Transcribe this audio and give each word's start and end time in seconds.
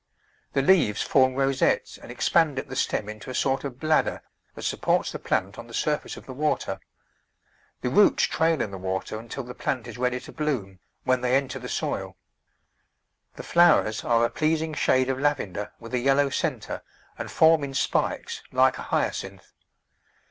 The 0.53 0.63
leaves 0.63 1.03
form 1.03 1.35
rosettes 1.35 1.99
and 1.99 2.11
expand 2.11 2.57
at 2.57 2.69
the 2.69 2.75
stem 2.75 3.07
into 3.07 3.29
a 3.29 3.35
sort 3.35 3.63
of 3.63 3.79
bladder 3.79 4.23
that 4.55 4.63
sup 4.63 4.81
ports 4.81 5.11
the 5.11 5.19
plant 5.19 5.59
on 5.59 5.67
the 5.67 5.75
surface 5.75 6.17
of 6.17 6.25
the 6.25 6.33
water. 6.33 6.79
The 7.81 7.89
roots 7.91 8.23
trail 8.23 8.61
in 8.63 8.71
the 8.71 8.79
water 8.79 9.19
until 9.19 9.43
the 9.43 9.53
plant 9.53 9.85
is 9.85 9.99
ready 9.99 10.19
to 10.21 10.31
bloom, 10.31 10.79
when 11.03 11.21
they 11.21 11.35
enter 11.35 11.59
the 11.59 11.69
soil. 11.69 12.17
The 13.35 13.43
flowers 13.43 14.03
are 14.03 14.25
a 14.25 14.31
pleasing 14.31 14.73
shade 14.73 15.07
of 15.07 15.19
lavender 15.19 15.71
with 15.79 15.93
a 15.93 15.99
yellow 15.99 16.31
centre 16.31 16.81
and 17.19 17.29
form 17.29 17.63
in 17.63 17.75
spikes 17.75 18.41
like 18.51 18.79
a 18.79 18.89
Hyacinth. 18.89 19.53